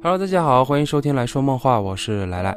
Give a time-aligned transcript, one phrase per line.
[0.00, 2.56] Hello，大家好，欢迎收听来说梦话，我是来来。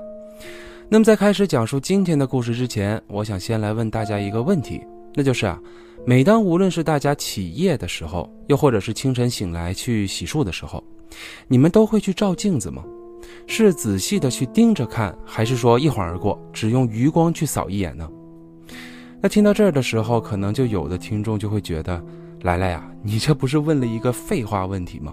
[0.88, 4.80] 那么在开始讲述今天的故事之前，我想先来问大家一个问题，
[5.16, 5.60] 那就是啊，
[6.06, 10.84] 每当无论是大家起夜的时候，又或者是清晨醒来去洗漱的时候，
[11.48, 12.84] 你们都会去照镜子吗？
[13.48, 18.08] 是仔细的去盯着看，还是说一晃而过，只用余光去扫一眼呢？
[19.20, 22.00] 那听到这儿的时候，可能就有的听众就会觉得，
[22.42, 25.12] 来来呀，你这不是问了一个废话问题吗？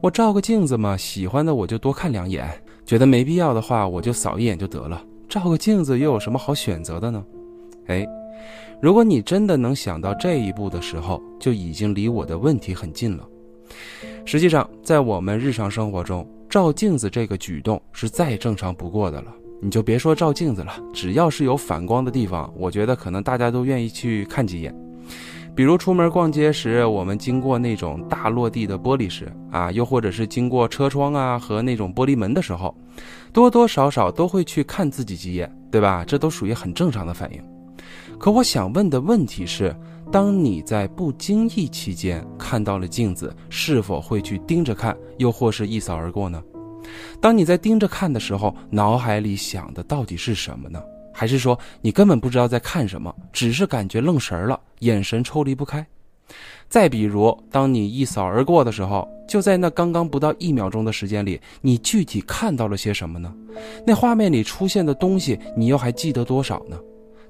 [0.00, 2.48] 我照个镜子嘛，喜欢的我就多看两眼，
[2.84, 5.02] 觉得没必要的话，我就扫一眼就得了。
[5.28, 7.24] 照个镜子又有什么好选择的呢？
[7.86, 8.06] 哎，
[8.80, 13.26] 如果你真的能想到这一步的时候，就已经离我的问题很近了。
[14.24, 19.32] 实际上，在我们日常生活中，照镜子这个举动是再正常不过的了。
[19.60, 24.74] 你就别说照镜子了，只要是有反光的地方，我觉得可能大家都愿意去看几眼。
[25.54, 32.76] 比如出门逛街时，我们经过那种大落地的玻璃时啊，又或者是经过车窗啊和那种玻璃门的时候，
[33.32, 36.04] 多多少少都会去看自己几眼，对吧？
[36.04, 37.40] 这都属于很正常的反应。
[38.18, 39.74] 可我想问的问题是，
[40.10, 46.42] 当你在不经意期间看到了镜子，是否会去盯着看，又或是一扫而过呢？
[47.20, 50.82] 当你在盯着看的时候，脑海里想的到底是什么呢？
[51.14, 55.86] 还是说你根本不知道在看什么，只是感觉愣神了，眼神抽离不开。
[56.68, 63.32] 再比如，当你一扫而过的时候，就在那刚刚不到一秒钟的时间里，你具体看到了些什么呢？
[63.86, 66.76] 那画面里出现的东西，你又还记得多少呢？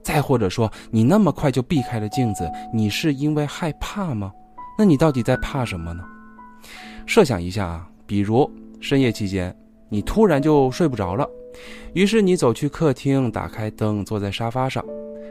[0.02, 4.32] 再或者说，你那么快就避开了镜子，你是因为害怕吗？
[4.78, 6.04] 那你到底在怕什么呢？
[7.04, 9.54] 设想一下啊，比如深夜期间，
[9.88, 11.28] 你突然就睡不着了。
[11.92, 14.84] 于是你走去客厅，打开灯，坐在沙发上。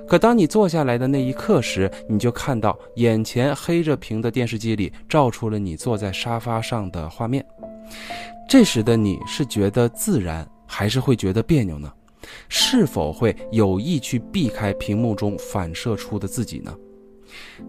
[0.08, 7.46] 可当你坐下来的那一刻时，你就看到眼前黑着屏的电视机里照出了你坐在沙发上的画面。
[8.50, 11.92] 这时的你是觉得自然，还是会觉得别扭呢？
[12.50, 16.76] 是否会有意去避开屏幕中反射出的自己呢？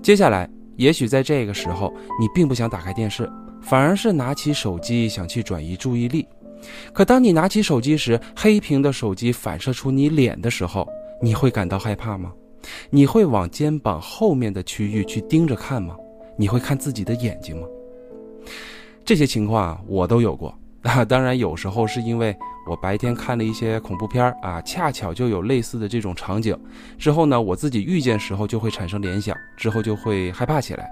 [0.02, 3.30] 接下来，也许在这个时候，你并不想打开电视，
[3.62, 6.26] 反而是拿起手机想去转移注意力。
[6.92, 10.88] 可当你拿起手机时，黑屏的手机反射出你脸的时候，
[11.22, 12.32] 你会感到害怕吗？
[12.90, 15.96] 你会往肩膀后面的区域去盯着看吗？
[16.36, 17.66] 你会看自己的眼睛吗？
[19.04, 20.48] 这些情况啊我都有过
[20.82, 21.04] 啊。
[21.04, 22.34] 当然，有时候是因为
[22.68, 26.58] 我白天看了一些恐怖片啊，恰巧就有类似的这种场景，
[26.98, 30.88] 之后呢，我自己遇见时候就会产生联想，之后就会害怕起来。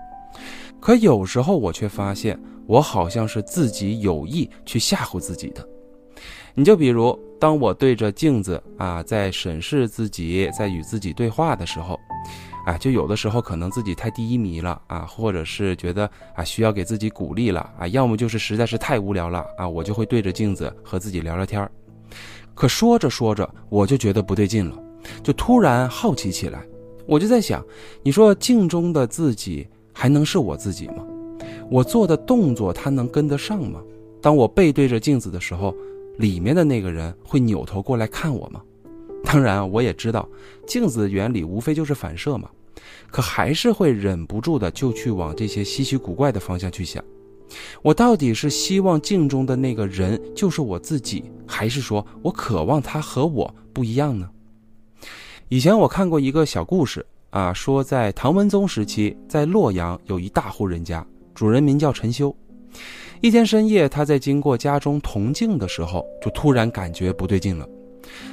[0.82, 2.38] 可有时候我却发现。
[2.64, 5.68] 我好像是自己有意去吓唬自己的。
[6.54, 11.98] 你就比如，当我对着镜子啊，在审视自己，在与自己对话的时候，
[12.64, 21.70] 啊，就有的时候可能自己太低迷了啊，或者是觉得啊需要给自己鼓励了啊，要么就是实在是太无聊了啊，我就会对着镜子和自己聊聊天儿
[22.54, 24.78] 可说着说着，我就觉得不对劲了，
[25.22, 26.64] 就突然好奇起来。
[27.06, 27.62] 我就在想，
[28.04, 31.04] 你说镜中的自己还能是我自己吗？
[31.70, 33.80] 我做的动作，他能跟得上吗？
[34.20, 35.74] 当我背对着镜子的时候，
[36.18, 38.60] 里面的那个人会扭头过来看我吗？
[39.24, 40.28] 当然，我也知道
[40.66, 42.50] 镜子的原理无非就是反射嘛，
[43.10, 47.02] 可还是会忍不住的就去往这些稀奇古怪的方向去想。
[47.82, 54.28] 我到底是希望镜中的那个人就是我自己，还是说我渴望他和我不一样呢？
[55.48, 61.04] 以前我看过一个小故事啊，说在唐文宗时期，在洛阳有一大户人家。
[61.34, 62.34] 主人名叫陈修。
[63.22, 67.66] 一天深夜，他在经过家中铜镜的时候，就突然感觉不对劲了。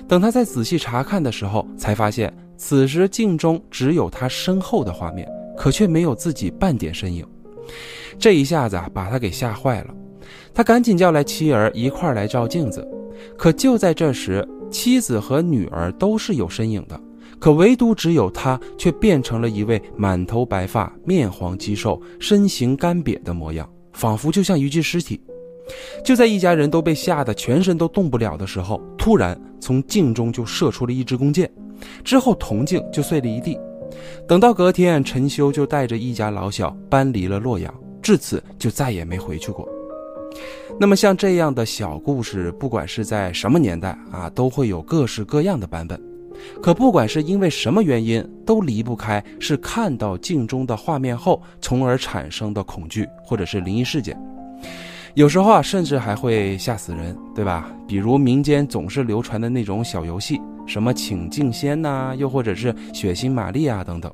[0.06, 7.26] 等他再仔细查看的时候，才发现此时镜中只有他身后的画面，可却没有自己半点身影。
[8.20, 9.96] 这一下子，把他给吓坏了。
[10.54, 12.86] 他赶紧叫来妻儿一块来照镜子。
[13.38, 17.00] 可就在这时，妻子和女儿都是有身影的。
[17.40, 25.22] 可唯独只有他，却变成了一位满头白发、面黄肌瘦、身形干瘪的模样，仿佛就像一具尸体。
[26.04, 31.50] 就在一家人都被吓得全身都动不了的时候，突然从镜中就射出了一支弓箭，
[32.04, 33.58] 之后铜镜就碎了一地。
[34.28, 39.68] 等到隔天，陈修就带着一家老小搬离了洛阳，至此就再也没回去过。
[40.80, 46.09] 那么像这样的小故事，不管是在什么年代啊，都会有各式各样的版本。
[46.62, 54.20] 可不管是因为什么原因，都离不开是看到镜中的画面后，从而产生的恐惧，或者是灵异事件。
[55.16, 57.72] 有时候啊，甚至还会吓死人，对吧？
[57.88, 64.14] 比如民间总是流传的那种小游戏，什么请镜仙呐，又或者是血腥玛丽啊等等。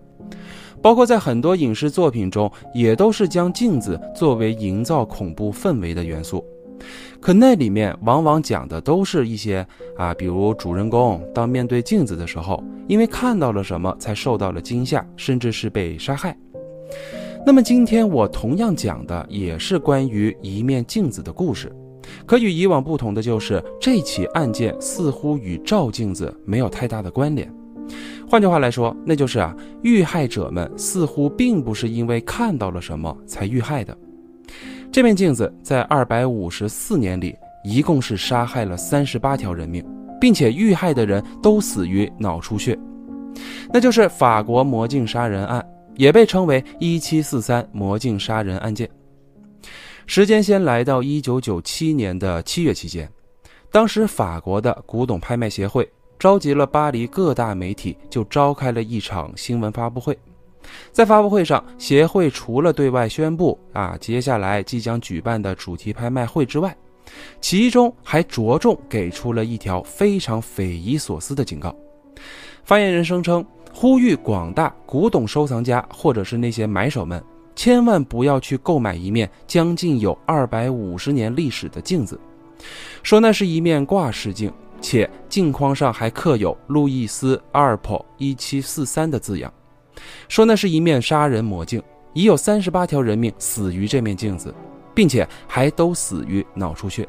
[0.81, 6.45] 包括在很多影视作品中，也都是将镜子作为营造恐怖氛围的元素。
[7.25, 9.65] 可那里面往往讲的都是一些
[9.97, 16.37] 啊，比如主人公当面对镜子的时候，因为看到了什么才受到了惊吓，甚至是被杀害。
[17.43, 21.75] 那么今天我同样讲的也是关于一面镜子的故事，
[22.27, 27.51] 可与以往不同的就是这起案件似乎与照镜子没有太大的关联。
[28.29, 29.51] 换句话来说，那就是啊，
[29.81, 33.97] 遇害者们似乎并不是因为看到了什么才遇害的。
[34.95, 39.85] 这面镜子在二百五十四年里，一共是杀害了三十八条人命，
[40.21, 42.79] 并且遇害的人都死于脑出血，
[43.73, 45.61] 那就是法国魔镜杀人案。
[45.95, 48.89] 也被称为一七四三魔镜杀人案件。
[50.07, 53.09] 时间先来到一九九七年的七月期间，
[53.73, 55.85] 当时法国的古董拍卖协会
[56.17, 60.17] 召集了巴黎各大媒体，就召开了一场新闻发布会。
[60.91, 66.75] 在发布会上，协会除了对外宣布啊接下来即将举办的主题拍卖会之外，
[67.41, 71.75] 其中还着重给出了一条非常匪夷所思的警告。
[72.63, 73.45] 发言人声称。
[73.77, 77.21] 呼吁广大古董收藏家或者是那些买手们，
[77.57, 82.17] 千万不要去购买一面将近有二百五十年历史的镜子，
[83.03, 89.53] 说那是一面挂饰镜，且镜框上还刻有路易斯·阿尔普一七四三的字样，
[90.27, 91.81] 说那是一面杀人魔镜，
[92.13, 94.53] 已有三十八条人命死于这面镜子，
[94.93, 97.07] 并且还都死于脑出血。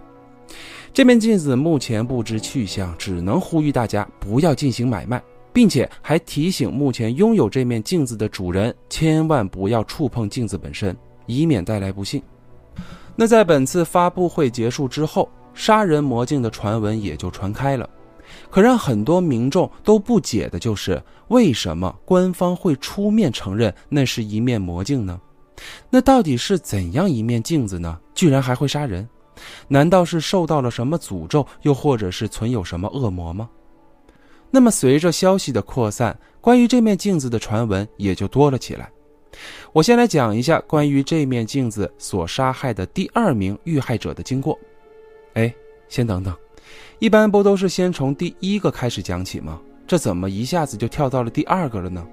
[0.92, 5.22] 这面镜子目前不知去向，只能呼吁大家不要进行买卖。
[5.52, 10.94] 并且还提醒目前拥有这面镜子的主人，千万不要触碰镜子本身，
[11.24, 12.22] 以免带来不幸。
[13.14, 17.88] 那在本次发布会结束之后，杀人魔镜的传闻也就传开了。
[18.56, 25.20] 可让很多民众都不解的就是，为什么官方会出面承认那是一面魔镜呢？
[25.90, 28.00] 那到底是怎样一面镜子呢？
[28.14, 29.06] 居然还会杀人？
[29.68, 33.50] 难道是受到了什么诅咒，又或者是存有什么恶魔吗？
[34.50, 38.90] 那么，随着消息的扩散，关于这面镜子的传闻也就多了起来。
[39.74, 44.58] 我先来讲一下关于这面镜子所杀害的第二名遇害者的经过。
[45.34, 45.54] 哎，
[45.90, 46.34] 先等等，
[46.98, 49.60] 一般不都是先从第一个开始讲起吗？
[49.86, 52.06] 这怎么一下子就跳到了第二个了呢？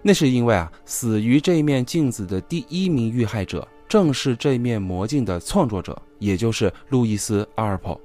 [0.00, 8.00] 那是因为啊，死于这面镜子的第一名遇害者，正是这面魔镜的创作者，也就是路易斯·阿尔普。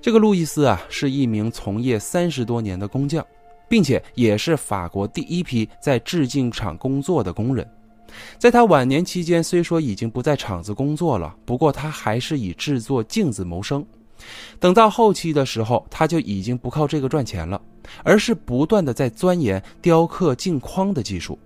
[0.00, 3.24] 这个路易斯啊，是一名从业三十多年的工匠，
[3.68, 7.64] 并且也是法国第一批在制镜厂工作的工人。
[8.38, 13.86] 在他晚年期间，虽说已经不在厂子工作了，不过他还是以制作镜子谋生。
[14.58, 17.60] 等到后期的时候，他就已经不靠这个赚钱了，
[18.02, 21.38] 而是不断的在钻研雕刻镜框的技术。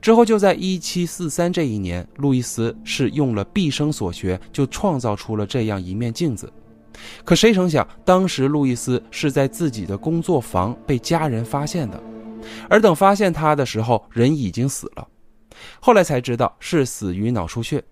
[0.00, 6.50] 之后，就在一七四三这一年，路易斯是用了毕生所学，就创造出了这样一面镜子。
[7.24, 12.02] 可谁成想，当时路易斯是在自己的工作房被家人发现的，
[12.68, 15.06] 而等发现他的时候，人已经死了。
[15.80, 17.84] 后来才知道是死于脑出血。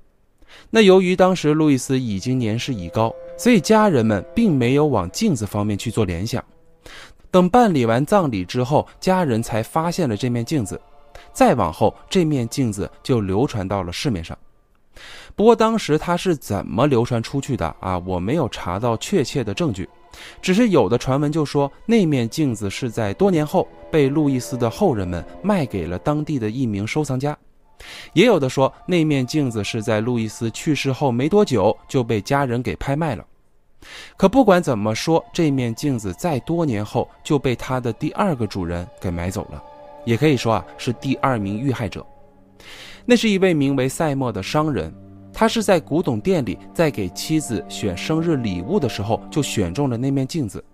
[0.71, 6.43] 那由于当时路易斯已经年事已高，所以家人们并没有往镜子方面去做联想。
[7.31, 10.81] 等办理完葬礼之后，家人才发现了这面镜子。
[11.33, 14.37] 再往后，这面镜子就流传到了市面上。
[15.35, 17.99] 不过当时它是怎么流传出去的啊？
[18.07, 19.87] 我没有查到确切的证据，
[20.41, 27.37] 只是有的传闻就说那面镜子是在多年后被路易斯的后人们卖给了当地的一名收藏家，
[28.13, 33.25] 也有的说那面镜子是在路易斯去世后没多久就被家人给拍卖了。
[34.17, 39.63] 可不管怎么说，这面镜子在多年后就被他的第二个主人给买走了，
[40.05, 42.05] 也可以说啊是第二名遇害者。
[43.05, 44.93] 那是一位名为赛默的商人。
[45.39, 50.65] 他是在古董店里，在给妻子选生日礼物的时候，就选中了那面镜子。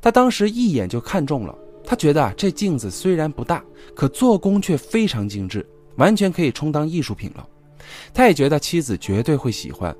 [0.00, 3.62] 他当时一眼就看中了，他觉得啊，这镜子虽然不大，
[3.94, 5.64] 可做工却非常精致，
[6.02, 7.46] 完全可以充当艺术品了。
[8.12, 9.94] 他也觉得妻子绝对会喜欢。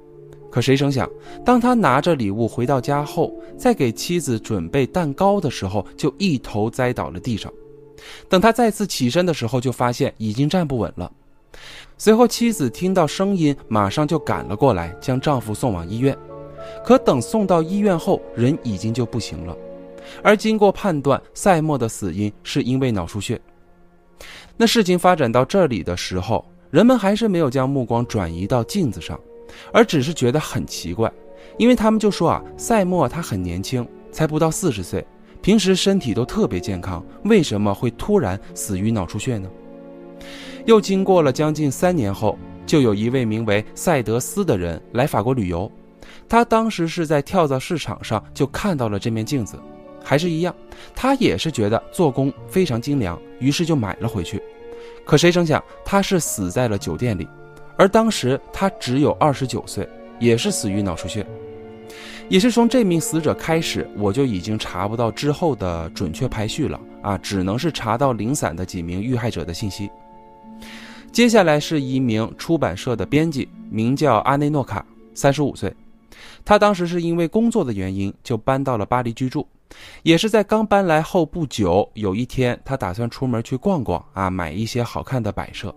[0.51, 1.09] 可谁成想，
[1.45, 7.51] 当他拿着礼物回到家后，在给妻子准备蛋糕的时候，就一头栽倒了地上。
[8.29, 11.11] 等他再次起身的时候，就发现已经站不稳了。
[11.97, 16.19] 随后，妻子听到声音，马上就赶了过来，将丈夫送往医院。
[16.85, 19.57] 可等送到医院后，人已经就不行了。
[20.21, 23.41] 而经过判断，赛默的死因是因为脑出血。
[24.63, 29.19] 那事情发展到这里的时候，人们还是没有将目光转移到镜子上，
[29.73, 31.13] 而只是觉得很奇怪，
[31.59, 35.05] 因为他们就说啊，赛默他很年轻，才不到四十岁，
[35.41, 39.51] 平时身体都特别健康，为什么会突然死于脑出血呢？
[40.65, 45.69] 又经过了将近三年后，就有一位名为赛德斯的人来法国旅游。
[46.29, 49.59] 他当时是在跳蚤市场上就看到了这面镜子，
[50.05, 50.55] 还是一样，
[50.95, 54.43] 他也是觉得做工非常精良，于是就买了回去。
[55.05, 57.27] 可谁成想，他是死在了酒店里，
[57.77, 61.27] 而当时他只有二十九岁，也是死于脑出血。
[62.29, 69.91] 也是从这名死者开始，我就已经查不到之后的准确排序了啊，只能是查到零散的几名遇害者的信息。
[71.11, 75.75] 接下来是一名出版社的编辑，名叫阿内诺卡，三十五岁。
[76.45, 79.47] 他当时是因为工作的原因就搬到了巴黎居住，
[80.03, 85.75] 也是在刚搬来后不久，有一天他打算出门去逛逛啊，买一些好看的摆设，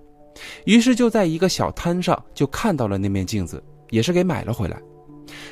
[0.65, 4.81] 于是就在一个小摊上就看到了那面镜子，也是给买了回来。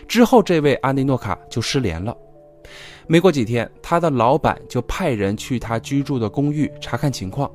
[0.08, 2.16] 之后，这位阿内诺卡就失联了。
[3.08, 7.50] 没过几天，他的老板就派人去他居住的公寓查看情况。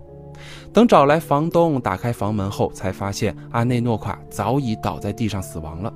[0.73, 5.93] 等找来房东打开房门后，才发现阿内诺卡早已倒在地上死亡了。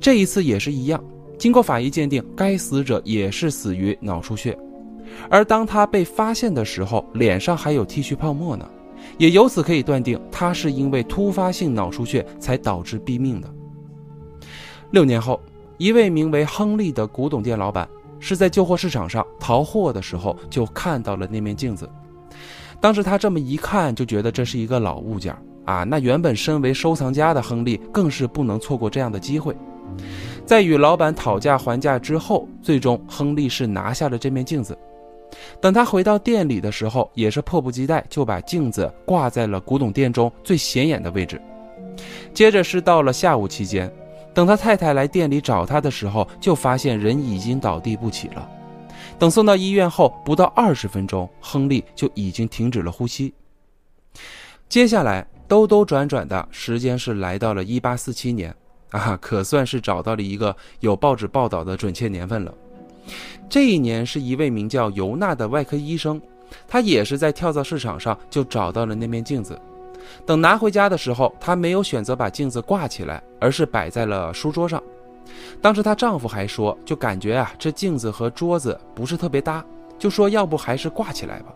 [0.00, 1.02] 这一次也是一样，
[1.44, 4.58] 经过法医鉴定，该死者也是死于脑出血。
[5.28, 8.66] 而当他被发现的时候，脸上还有剃须泡沫呢，
[9.18, 13.54] 也由此可以断定他是因为突发性脑出血才导致毙命的。
[14.90, 15.38] 六年后，
[15.76, 17.86] 一位名为亨利的古董店老板
[18.18, 21.86] 是在旧货市场上淘货的时候就看到了那面镜子。
[22.80, 25.36] 当时他这么一看，就觉得这是一个老物件
[25.66, 25.84] 啊。
[25.84, 29.54] 那原本身为收藏家的亨利更是不能错过这样的机会。
[30.46, 34.76] 在与老板讨价还价之后，最终亨利是拿下了这面镜子。
[35.60, 41.40] 等他回到店里的时候，也是迫不及待就把镜子挂在了古董店中最显眼的位置。
[42.32, 43.92] 接着是到了下午期间。
[44.34, 48.50] 等他太太来店里找他的时候，就发现人已经倒地不起了。
[49.16, 53.32] 等送到医院后，不到二十分钟，亨利就已经停止了呼吸。
[54.68, 58.52] 接下来兜兜转转的时间是来到了一八四七年，
[58.94, 62.54] 啊，可算是找到了一个有报纸报道的准确年份了。
[63.48, 66.20] 这一年是一位名叫尤娜的外科医生，
[66.68, 69.60] 他也是在跳蚤市场上就找到了那面镜子。
[70.24, 74.80] 等拿回家的时候，她没有选择把镜子挂起来，而是摆在了书桌上。
[75.60, 79.64] 当时她丈夫还说，就感觉啊，这镜子和桌子不是特别搭，
[79.98, 81.52] 就说要不还是挂起来吧。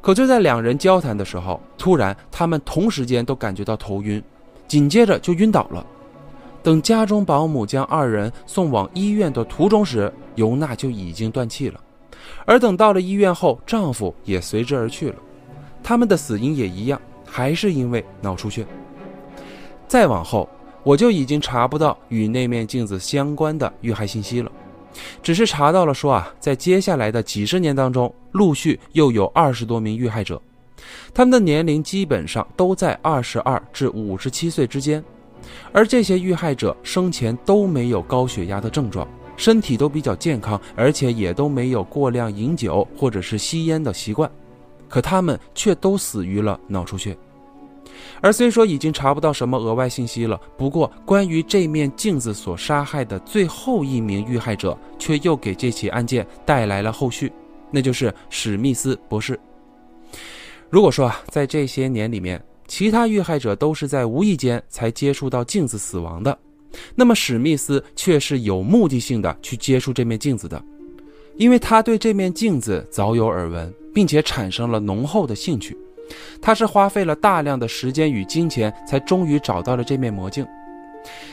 [0.00, 4.22] 可就在两人交谈的时候，突然他们同时间都感觉到头晕，
[4.68, 5.84] 紧接着就晕倒了。
[6.62, 11.80] 等家中保姆将二人送往医院的途中时，尤娜就已经断气了。
[12.44, 15.16] 而等到了医院后，丈夫也随之而去了。
[15.82, 17.00] 他们的死因也一样。
[17.34, 18.66] 还是因为脑出血。
[19.88, 20.46] 再往后，
[20.82, 24.52] 我就已经查不到与那面镜子相关的遇害信息了，
[25.22, 30.38] 只是查到了说啊，在接下来的几十年当中，陆续又有二十多名遇害者，
[31.14, 35.02] 他们的年龄基本上都在二十二至五十七岁之间，
[35.72, 39.06] 而这些遇害者生前都没有高血压的症状，
[39.36, 44.30] 身体都比较健康，而且也都没有过量饮酒或者是吸烟的习惯。
[44.88, 47.16] 可他们却都死于了脑出血，
[48.20, 57.32] 而虽说已经查不到什么额外信息了，不过关于这面镜子所杀害的最后一名遇害者，却又给这起案件带来了后续，
[57.70, 59.40] 那就是史密斯博士。
[60.68, 62.42] 如果说啊，在这些年里面，
[62.72, 66.38] 其他遇害者都是在无意间才接触到镜子死亡的，
[66.94, 70.64] 那么史密斯却是有目的性的去接触这面镜子的，
[71.36, 73.70] 因为他对这面镜子早有耳闻。
[73.92, 75.76] 并且产生了浓厚的兴趣，
[76.40, 80.46] 他是花费了大量的时间与金钱，才终于找到了这面魔镜。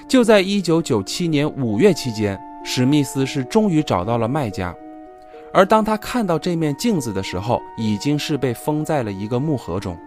[0.09, 4.75] 就在一九九七年五月期间，史密斯是终于找到了卖家，
[5.53, 9.97] 而当他看到这面镜子的时候，已经是被封在了一个木盒中。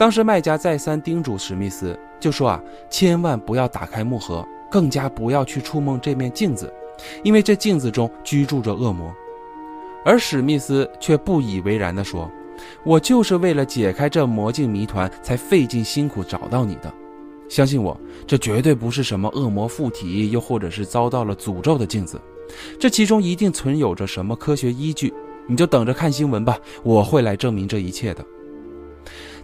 [0.00, 6.72] 当时卖家再三叮嘱史密斯，就说啊，千万不要打开木盒，更加不要去触碰这面镜子，
[7.22, 9.14] 因为这镜子中居住着恶魔。
[10.02, 12.30] 而史密斯却不以为然地说
[12.82, 16.90] ：“我就是为了解开这魔镜谜团，才费尽辛苦找到你的。
[17.50, 17.94] 相信我，
[18.26, 22.18] 这绝对不是什么恶魔附体，又或者是遭到了诅咒的镜子。
[22.78, 25.12] 这其中一定存有着什么科学依据。
[25.46, 28.24] 你就等着看新闻吧，我会来证明这一切的。”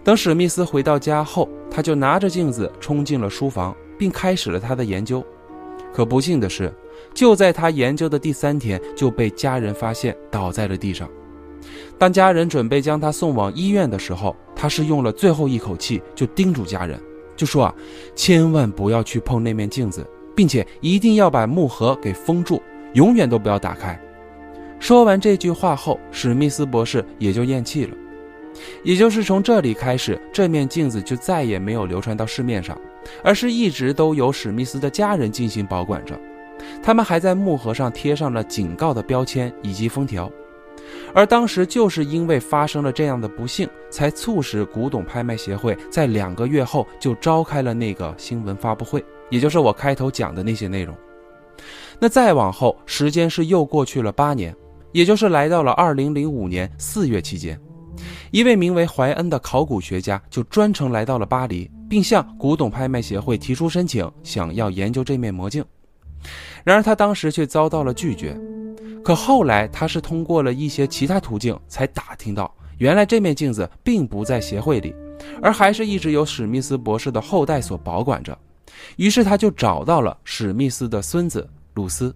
[0.07, 5.21] 等史密斯回到家后，他就拿着镜子冲进了书房，并开始了他的研究。
[5.93, 6.73] 可不幸的是，
[7.13, 11.09] 就在他研究的第三天，就被家人发现倒在了地上。
[11.97, 16.97] 当家人准备将他送往医院的时候，他是用了最后一口气，就叮嘱家人，
[17.35, 17.75] 就说啊，
[18.15, 22.61] 千万不要去碰那面镜子，并且一定要把木盒给封住，
[22.93, 24.01] 永远都不要打开。
[24.79, 27.93] 说完这句话后，史密斯博士也就咽气了。
[28.83, 32.79] 也就是从这里开始，这面镜子就再也没有流传到市面上。
[33.23, 36.19] 而是一直都由史密斯的家人进行保管着，
[36.83, 40.29] 他们还在木盒上贴上了警告的标签以及封条。
[41.13, 50.95] 而当时就是因为发生了这样的不幸，才促使古董拍卖协会在两个月后就召开了那个新闻发布会，也就是我开头讲的那些内容。
[51.97, 54.53] 那再往后，时间是又过去了八年，
[54.91, 57.59] 也就是来到了二零零五年四月期间，
[58.31, 65.63] 一位名为怀恩的考古学家就专程来到了巴黎，并向古董拍卖协会提出申请，想要研究这面魔镜。
[66.63, 68.37] 然而他当时却遭到了拒绝。
[69.03, 74.93] 可后来，他是通过了一些其他途径才打听到，原来这面镜子并不在协会里，
[75.41, 78.37] 而还是一直由史密斯博士的后代所保管着。
[78.97, 82.13] 于是他就找到了史密斯的孙子鲁斯。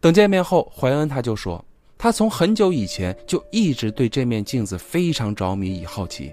[0.00, 1.62] 等见面后，怀恩他就说，
[1.98, 6.32] 他从很久以前就一直对这面镜子非常着迷与好奇。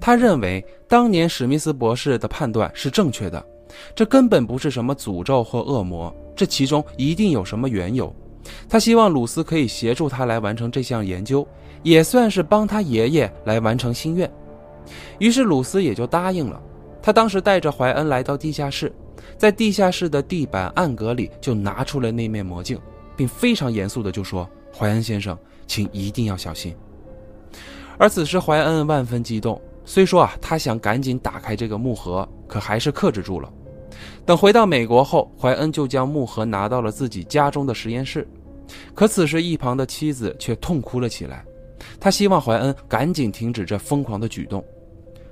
[0.00, 3.44] 他认为当年史密斯博士的判断是正确的，
[3.94, 8.14] 这根本不是什么诅咒或恶魔，这其中一定有什么缘由。
[8.68, 11.46] 他希望鲁斯可以协助他来完成这项研究，
[11.82, 14.30] 也算是帮他爷爷来完成心愿。
[15.18, 16.60] 于是鲁斯也就答应了。
[17.02, 18.92] 他当时带着怀恩来到地下室，
[19.36, 22.78] 在地下室的地板暗格里就拿出了那面魔镜，
[23.16, 26.74] 并非常严肃的就说：“怀恩先生，请一定要小心。”
[27.98, 33.52] 而此时怀恩万分激动，虽说啊他想赶紧打开这个木盒，可还是克制住了。
[34.24, 38.26] 等回到美国后，怀恩就将木盒拿到了自己家中的实验室。
[38.94, 41.44] 可此时一旁的妻子却痛哭了起来，
[41.98, 44.64] 他希望怀恩赶紧停止这疯狂的举动。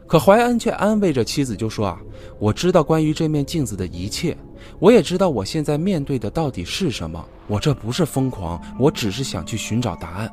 [0.08, 2.00] 可怀恩却安慰着妻子，就说：“啊，
[2.38, 4.34] 我知道关于这面镜子的一切，
[4.80, 7.22] 我也知道我现在面对的到底是什么。
[7.46, 10.32] 我这不是疯狂，我只是想去寻找答案。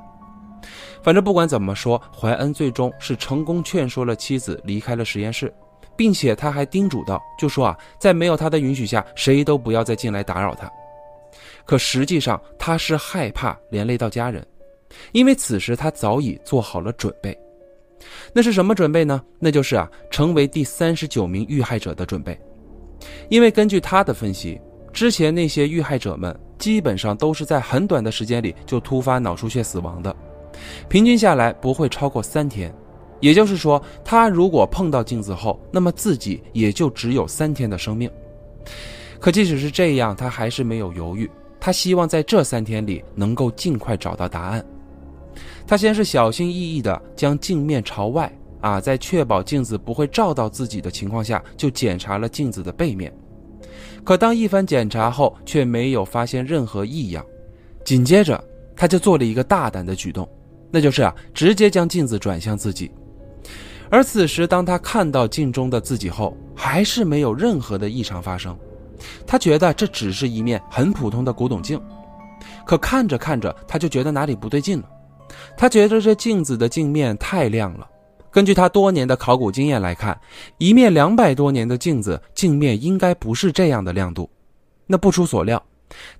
[1.04, 5.54] 反正不管怎么说，怀恩最终是成功劝说了妻子离开了实验室。”
[5.98, 10.70] 并且他还叮嘱道：“就说啊，在没有他的允许下，谁都不要再进来打扰他。”
[11.66, 14.46] 可实际上他是害怕连累到家人，
[15.14, 17.38] 因为此时他早已做好了准备。
[18.34, 19.22] 那是什么准备呢？
[19.40, 22.40] 那就是啊，成为第三十九名遇害者的准备。
[23.30, 24.60] 因为根据他的分析，
[24.92, 30.16] 之前那些遇害者们基本上都是在很短的时间里就突发脑出血死亡的，
[30.88, 32.74] 平均下来不会超过三天。
[33.22, 38.10] 也就是说，他如果碰到镜子后，那么自己也就只有三天的生命。
[39.20, 41.30] 可即使是这样，他还是没有犹豫。
[41.60, 44.64] 他希望在这三天里能够尽快找到答案。
[45.68, 53.12] 他先是小心翼翼地将镜面朝外，啊，在确保镜子不会照到自己的情况下，就检查了镜子的背面。
[54.04, 57.26] 可当一番检查后，却没有发现任何异样。
[57.84, 58.42] 紧接着，
[58.76, 60.28] 他就做了一个大胆的举动，
[60.72, 62.92] 那就是啊，直接将镜子转向自己。
[63.90, 68.56] 而此时，当他看到镜中的自己后，还是没有任何的异常发生。
[69.28, 71.80] 他觉得这只是一面很普通的古董镜，
[72.66, 74.90] 可看着看着，他就觉得哪里不对劲了。
[75.58, 77.88] 他觉得这镜子的镜面太亮了。
[78.32, 80.20] 根据他多年的考古经验来看，
[80.58, 84.30] 一面两百多年的镜子镜面应该不是这样的亮度。
[84.86, 85.64] 那不出所料，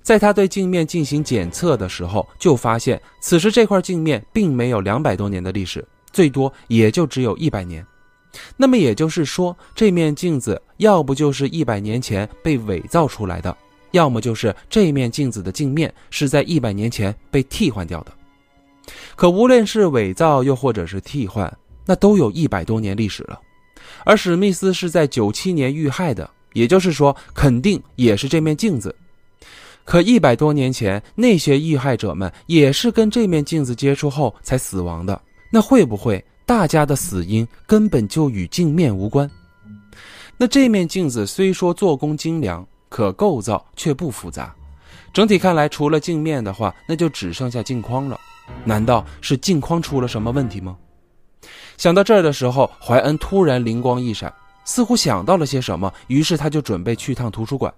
[0.02, 5.86] 在他对镜面进行检测的时候，就发现此时这块镜面并没有两百多年的历史。
[6.14, 7.86] 最多也就只有一百年，
[8.56, 13.54] 那么也就是说，这面镜子要不就是一百年前被伪造出来的，
[13.92, 18.14] 要么就是这面镜子的镜面是在一百年前被替换掉的。
[19.16, 21.52] 可无论是伪造又或者是替换，
[21.86, 23.40] 那都有一百多年历史了。
[24.04, 28.96] 而史密斯是在九七年遇害的，也就是说，肯定也是这面镜子。
[29.84, 35.20] 可一百多年前，那些遇害者们也是跟这面镜子接触后才死亡的。
[35.52, 39.30] 那会不会大家的死因根本就与镜面无关？
[40.38, 44.54] 那这面镜子虽说做工精良，可构造却不复杂。
[45.16, 48.20] 整体看来，除了镜面的话，那就只剩下镜框了。
[48.66, 50.76] 难道是镜框出了什么问题吗？
[51.78, 54.34] 想到这儿的时候，怀恩突然灵光一闪，
[54.66, 57.74] 似乎想到了些什么，于是他就准备去趟图书馆。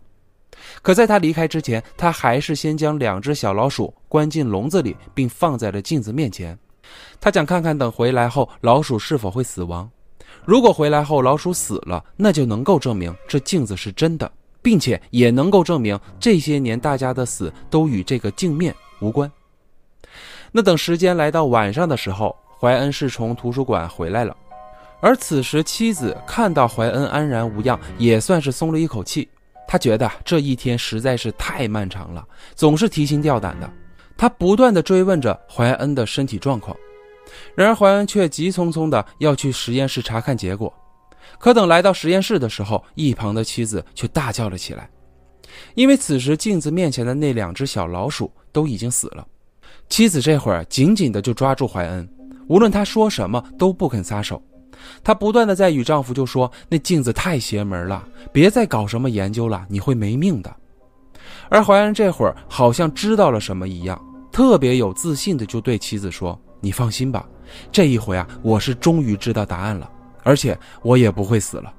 [0.82, 6.58] 可在他离开之前，他还是先将两只小老鼠关进笼子里，并放在了镜子面前。
[7.22, 9.88] 他想看看，等回来后老鼠是否会死亡。
[10.44, 14.32] 如果回来后老鼠死了，那就能够证明这镜子是真的，
[14.68, 19.32] 并且也能够证明这些年大家的死都与这个镜面无关。
[20.52, 24.36] 那等时间来到晚上的时候，怀恩是从图书馆回来了，
[25.00, 29.26] 而此时妻子看到怀恩安然无恙，也算是松了一口气。
[29.70, 33.72] 他觉得这一天实在是太漫长了，总是提心吊胆的。
[34.18, 36.76] 他不断的追问着怀恩的身体状况，
[37.56, 40.74] 然而怀恩却急匆匆的要去实验室查看结果。
[41.40, 44.90] 可等来到实验室的时候，一旁的妻子却大叫了起来。
[45.76, 49.26] 因为此时镜子面前的那两只小老鼠都已经死了。
[49.90, 52.08] 妻子这会儿紧紧的就抓住怀恩，
[52.48, 54.42] 无论他说什么都不肯撒手。
[55.04, 60.56] 她不断的在与丈夫就说：“那镜子太邪门了，别再搞什么研究了，你会没命的。”
[61.50, 64.00] 而怀恩这会儿好像知道了什么一样，
[64.32, 67.28] 特别有自信的就对妻子说：“你放心吧，
[67.72, 69.90] 这一回啊，我是终于知道答案了，
[70.28, 71.74] 而且我也不会死了。”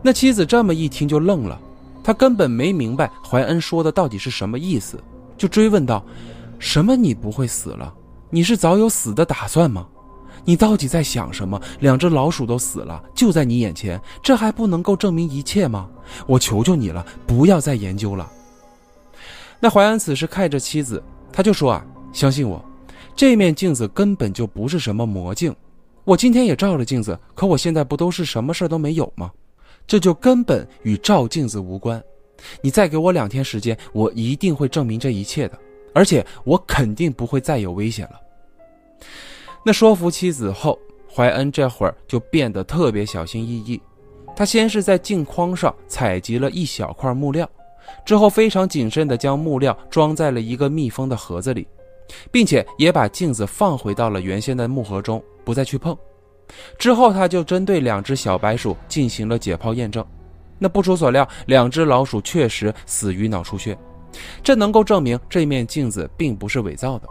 [0.00, 1.60] 那妻子这么一听就愣了，
[2.04, 5.02] 她根本没明白怀恩说的到底是什么意思，
[5.36, 6.04] 就追问道
[6.58, 6.94] ：“什么？
[6.94, 7.92] 你不会死了？
[8.30, 9.86] 你是早有死的打算吗？
[10.44, 11.60] 你到底在想什么？
[11.80, 15.88] 两只老鼠都死了，就在你眼前，这还不能够证明一切吗？
[16.26, 18.30] 我求求你了，不要再研究了。”
[19.60, 21.00] 那怀恩此时看着妻子，
[21.32, 22.60] 他就说：“啊，相信我，
[23.14, 25.54] 这面镜子根本就不是什么魔镜。
[26.04, 29.30] 我今天也照了镜子，可我现在不都是什么事都没有吗？
[29.86, 32.02] 这就根本与照镜子无关。
[32.60, 35.58] 你再给我两天时间，我一定会证明这一切的，
[35.94, 38.20] 而且我肯定不会再有危险了。”
[39.64, 40.76] 那说服妻子后，
[41.08, 43.80] 怀恩这会儿就变得特别小心翼翼。
[44.34, 47.48] 他先是在镜框上采集了一小块木料。
[48.04, 51.66] 之后非常谨慎地将木料装在了一个密封的盒子里，
[52.30, 55.96] 并且也把镜子放回到了原先的木盒中，不再去碰。
[56.78, 60.04] 之后他就针对两只小白鼠进行了解剖验证。
[60.58, 63.76] 那不出所料，两只老鼠确实死于脑出血，
[64.44, 67.08] 这能够证明这面镜子并不是伪造的。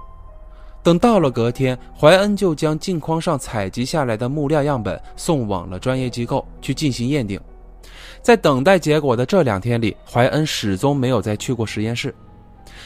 [0.84, 7.40] 等到了隔天，怀恩就将镜框上采集下来的木料样本送往了专业机构去进行验定。
[8.22, 12.14] 在等待结果的这两天里，怀恩始终没有再去过实验室。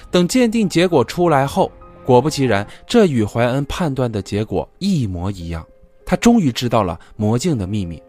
[0.09, 1.71] 等鉴定结果出来后，
[2.05, 5.65] 果不其然，这与怀恩判断的结果一模一样。
[6.05, 8.01] 他终于知道了魔镜的秘密。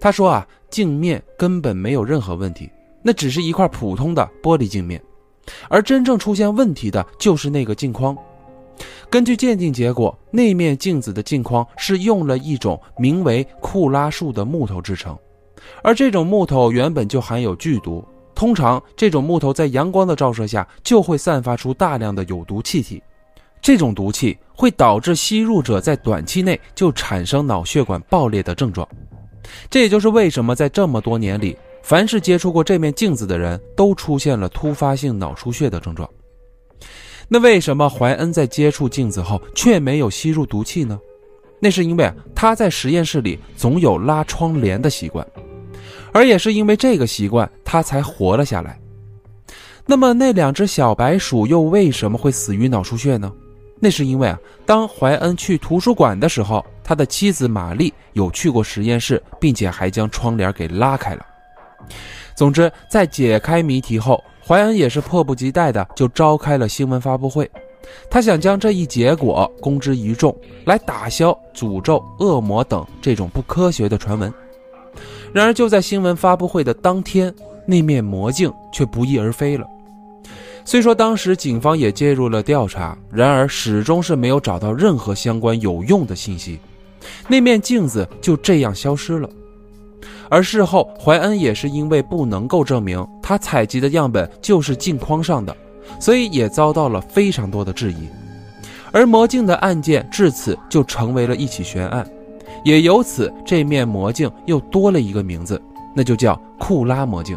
[0.00, 2.70] 他说：“啊，镜面根本没有任何问题，
[3.02, 5.00] 那只是一块普通的玻璃镜面，
[5.68, 8.16] 而真正出现问题的就是那个镜框。
[9.10, 15.16] 根据鉴定结果，那面镜子的镜框是用了一种名为库拉树的木头制成。”
[15.84, 18.04] 而这种木头原本就含有剧毒，
[18.42, 23.00] 通常这种木头在阳光的照射下就会散发出大量的有毒气体，
[23.60, 28.88] 这种毒气会导致吸入者在短期内就产生脑血管爆裂的症状。
[29.70, 36.10] 这也就是为什么在这么多年里，凡是接触过这面镜子的人都出现了突发性脑出血的症状。
[37.28, 40.98] 那为什么怀恩在接触镜子后却没有吸入毒气呢？
[41.60, 45.24] 那是因为他在实验室里总有拉窗帘的习惯。
[46.12, 48.78] 而也是因为这个习惯，他才活了下来。
[49.84, 53.32] 那么，那两只小白鼠又为什么会死于脑出血呢？
[53.80, 61.26] 那是因为啊，当怀恩去图书馆的时候，他的妻子玛丽有去过实验室，并且还将窗帘给拉开了。
[62.36, 67.50] 总之，在解开谜题后，怀恩也是迫不及待的就召开了新闻发布会，
[68.08, 70.32] 他想将这一结果公之于众，
[70.64, 74.32] 来打消诅咒、恶魔等这种不科学的传闻。
[75.32, 77.34] 然而，就在新闻发布会的当天，
[77.66, 79.66] 那面魔镜却不翼而飞了。
[80.64, 86.58] 虽说当时警方也介入了调查，然而始终是没有找到任何相关有用的信息。
[87.26, 89.28] 那面镜子就这样消失了。
[90.28, 95.54] 而事后，怀恩也是因为不能够证明他采集的样本就是镜框上的，
[95.98, 98.08] 所以也遭到了非常多的质疑。
[98.92, 102.06] 而魔镜的案件至此就成为了一起悬案。
[102.64, 105.60] 也由此，这面魔镜又多了一个名字，
[105.94, 107.36] 那就叫库拉魔镜。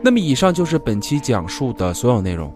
[0.00, 2.52] 那么，以上就是本期讲述的所有内容。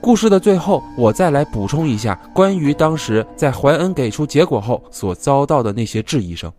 [0.00, 6.50] 故事的最后，我再来补充一下关于当时在怀恩给出结果后所遭到的那些质疑声。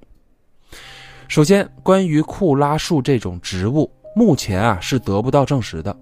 [1.28, 5.96] 首先，关于库拉树这种植物，目前啊是得不到证实的，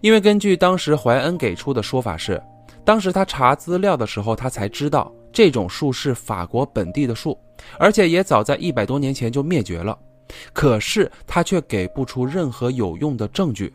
[0.00, 2.40] 因为根据当时怀恩给出的说法是，
[2.84, 5.10] 当时他查资料的时候，他才知道。
[5.32, 7.38] 这种树是法国本地的树，
[7.78, 9.96] 而且也早在一百多年前就灭绝了。
[10.52, 13.72] 可是他却给不出任何有用的证据，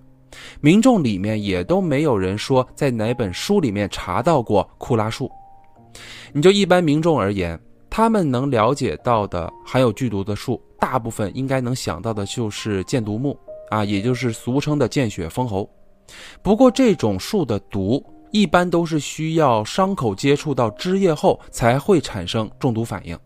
[0.61, 5.29] 民众里面也都没有人说在哪本书里面查到过库拉树。
[6.33, 13.37] 你就一般民众而言，他们能了解到的含有剧毒的树，大部分应该能想到的就是箭毒木
[13.69, 15.69] 啊，也就是俗称的见血封喉。
[16.41, 18.03] 不过这种树的毒。
[18.35, 23.17] 一般都是需要伤口接触到汁液后才会产生中毒反应，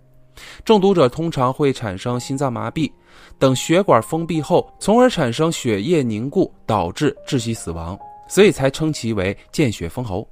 [0.64, 2.92] 中毒者通常会产生心脏麻痹，
[3.40, 10.30] 等血管封闭后，从而产生血液凝固，导致窒息死亡，所以才称其为见血封喉。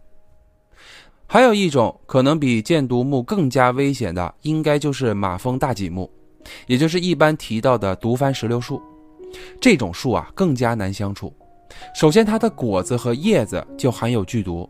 [1.26, 6.08] 还有一种可能比箭毒木更加危险的，应该就是马蜂大戟木，
[6.68, 8.80] 也就是一般提到的毒番石榴树。
[9.60, 11.34] 这种树啊更加难相处。
[11.94, 14.70] 首先，它的果子和叶子就含有剧毒，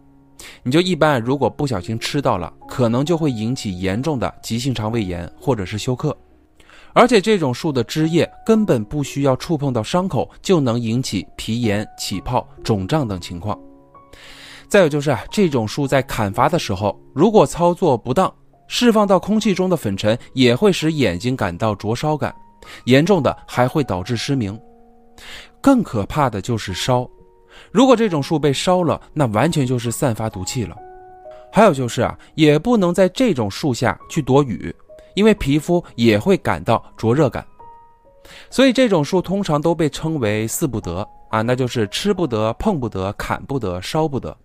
[0.63, 6.15] 你就一般如果不小心吃到了，可能就会引起严重的急性肠胃炎或者是休克。
[6.93, 13.57] 而且这种树的枝叶根本不需要触碰到伤口，就能引起皮炎、起泡、肿胀等情况。
[14.67, 18.33] 再有就是啊，这种树在砍伐的时候，如果操作不当，
[18.67, 22.35] 释放到空气中的粉尘也会使眼睛感到灼烧感，
[22.85, 24.59] 严重的还会导致失明。
[25.61, 27.09] 更可怕的就是烧，
[27.71, 30.75] 如果这种树被烧了，那完全就是散发毒气了。
[31.51, 34.73] 还有就是啊，也不能在这种树下去躲雨，
[35.15, 37.45] 因为皮肤也会感到灼热感。
[38.49, 44.35] 所以这种树通常都被称为四不得啊，那就是吃不得、碰不得、砍不得、烧不得。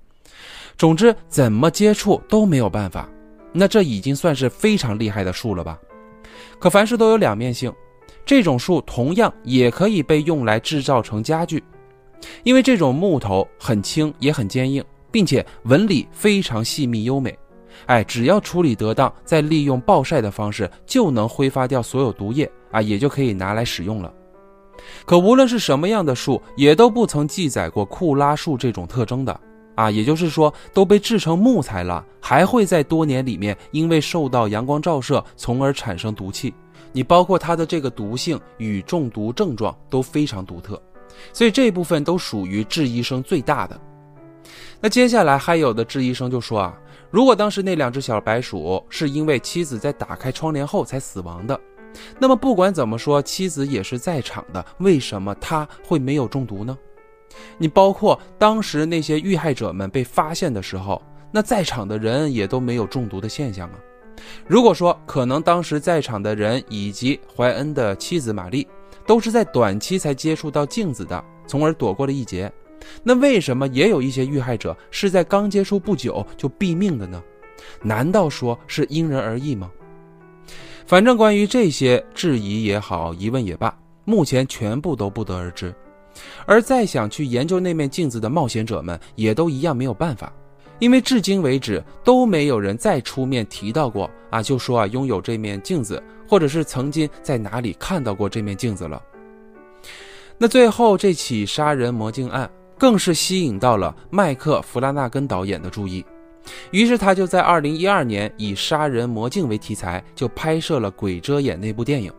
[0.79, 3.09] 总之，怎么接触都没有办法。
[3.53, 5.79] 那这已经算是非常厉害的树了吧？
[6.59, 7.71] 可凡事都有两面性，
[8.25, 11.63] 这种树同样也可以被用来制造成家具，
[12.45, 17.37] 因为这种木头很轻也很坚硬，并且纹理非常细密优美。
[17.87, 24.13] 哎，只要处理得当，再利用暴晒的方式，就能挥发掉所有毒液啊，也就可以拿来使用了。
[25.05, 29.41] 可无论是什么样的树，也都不曾记载过库拉树这种特征的。
[29.75, 36.53] 啊，也就是说都被制成木材了，还会在多年里面因为受到阳光照射，从而产生毒气。
[36.93, 40.81] 你包括它的这个毒性与中毒症状都非常独特，
[41.33, 43.81] 所以这部分都属于质疑声最大的。
[44.81, 46.79] 那接下来还有的质疑声就说啊，
[47.11, 51.59] 如果当时那两只小白鼠是因为妻子在打开窗帘后才死亡的，
[52.19, 56.77] 那么不管怎么说，妻子也是在场的，为什么他会没有中毒呢？
[57.57, 61.01] 你包括当时那些遇害者们被发现的时候，
[61.31, 63.79] 那在场的人也都没有中毒的现象啊。
[64.47, 68.67] 如果说可能当时在场的人以及怀恩的妻子玛丽
[69.07, 72.53] 都是在短期才接触到镜子的，从而躲过了一劫，
[73.03, 77.23] 那为什么也有一些遇害者是在刚接触不久就毙命的呢？
[77.83, 79.71] 难道说是因人而异吗？
[80.87, 85.75] 反正关于这些质疑也好，疑问也罢，目前全部都不得而知。
[86.45, 90.33] 而再想去研究那面镜子的冒险者们，也都一样没有办法，
[90.83, 99.01] 因为至今为止都没有人再出面提到过啊，就说啊拥有这面镜子，或者是曾经在哪里看到过这面镜子了。
[100.37, 106.05] 那最后这起杀人魔镜案，更是吸引到了麦克弗拉纳根导演的注意，
[106.73, 112.13] 于是他就在二零一二年以杀人魔镜为题材，就拍摄了《鬼遮眼》那部电影，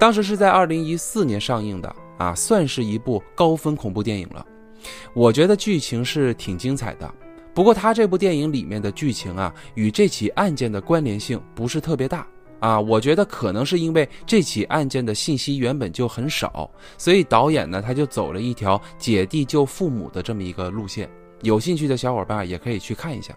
[0.00, 1.94] 当时是在二零一四年上映的。
[2.18, 4.44] 啊，算是一部高分恐怖电影了。
[5.14, 7.08] 我觉得剧情是挺精彩的，
[7.58, 12.24] 不过他这部电影里面的剧情啊，与这起案件的关联性不是特别大
[12.60, 12.78] 啊。
[12.78, 21.10] 我觉得可能是因为这起案件的信息原本就很少，所以导演呢他就走了一条姐弟救父母的这么一个路线。
[21.42, 23.36] 有兴趣的小伙伴也可以去看一下。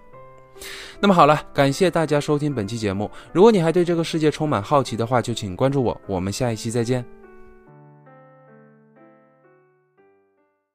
[1.00, 3.10] 那么好了，感谢大家收听本期节目。
[3.34, 6.00] 如果你还对这个世界充满好奇的话，就请关注我。
[6.06, 7.04] 我们下一期再见。